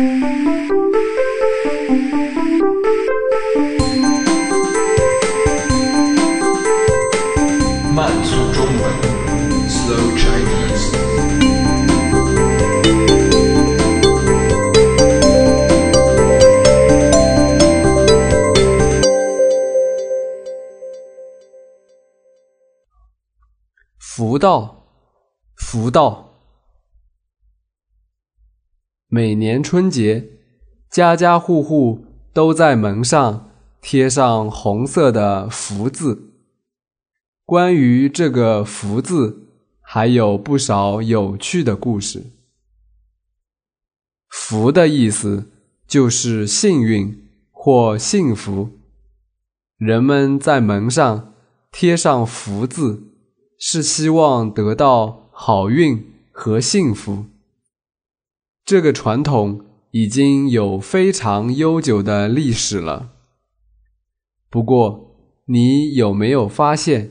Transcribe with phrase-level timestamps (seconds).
[0.00, 0.08] 慢
[8.24, 8.82] 速中文
[9.68, 10.88] ，Slow Chinese。
[23.98, 24.86] 福到，
[25.56, 26.29] 福到。
[29.12, 30.28] 每年春节，
[30.88, 33.50] 家家户户都在门上
[33.82, 36.30] 贴上红色的福字。
[37.44, 39.48] 关于这个福字，
[39.80, 42.22] 还有不少有趣的故事。
[44.28, 45.50] 福的意思
[45.88, 48.70] 就是幸运或幸福。
[49.76, 51.34] 人们在门上
[51.70, 53.08] 贴上福字。
[53.62, 57.26] 是希望得到好运和幸福。
[58.70, 63.10] 这个传统已经有非常悠久的历史了。
[64.48, 67.10] 不过，你有没有发现，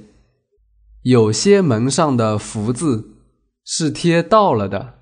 [1.01, 3.17] 有些门上的福字
[3.65, 4.99] 是贴倒了的？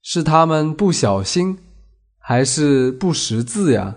[0.00, 1.58] 是他们不小心，
[2.20, 3.96] 还是不识字呀？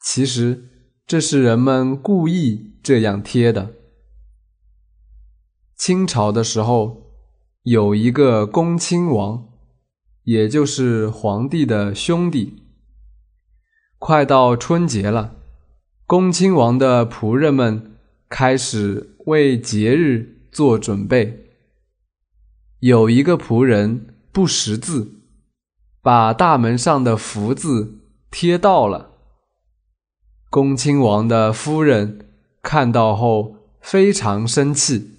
[0.00, 0.68] 其实，
[1.04, 3.72] 这是人们故意这样贴的。
[5.76, 7.10] 清朝的时候，
[7.64, 9.45] 有一个恭亲王，
[10.26, 12.56] 也就是皇帝的兄弟。
[14.00, 15.36] 快到春节了，
[16.04, 17.96] 恭亲王的仆人们
[18.28, 21.52] 开始为节日做准备。
[22.80, 25.12] 有一个仆人不识字，
[26.02, 29.12] 把大门上的福字贴倒了。
[30.50, 32.28] 恭亲王的夫人
[32.62, 35.12] 看到后非常生气。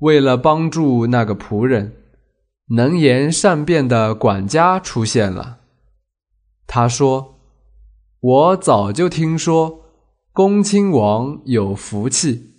[0.00, 1.94] 为了帮助那个仆人，
[2.70, 5.60] 能言善辩的管家出现了。
[6.66, 7.38] 他说
[8.20, 9.84] ：“我早就听说
[10.32, 12.54] 恭亲王有福气，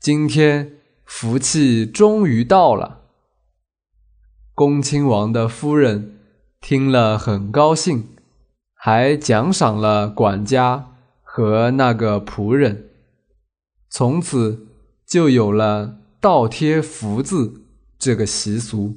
[0.00, 3.02] 今天福气终于到了。”
[4.54, 6.18] 恭亲王的夫人
[6.60, 8.08] 听了很高兴，
[8.74, 10.92] 还奖赏了管家
[11.22, 12.90] 和那个仆人。
[13.88, 14.66] 从此
[15.06, 15.98] 就有了。
[16.18, 17.62] 倒贴福字
[18.00, 18.96] 这个习俗。